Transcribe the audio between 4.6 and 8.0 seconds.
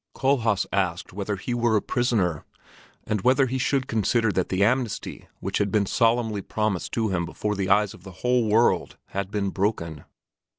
amnesty which had been solemnly promised to him before the eyes